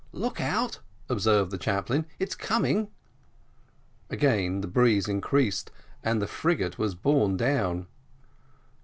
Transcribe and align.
"Look 0.13 0.41
out," 0.41 0.79
observed 1.09 1.51
the 1.51 1.59
chaplain, 1.59 2.07
"it's 2.17 2.33
coming." 2.33 2.87
Again 4.09 4.61
the 4.61 4.67
breeze 4.67 5.07
increased, 5.07 5.69
and 6.03 6.19
the 6.19 6.25
frigate 6.25 6.79
was 6.79 6.95
borne 6.95 7.37
down. 7.37 7.85